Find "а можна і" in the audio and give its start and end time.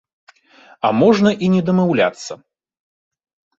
0.87-1.51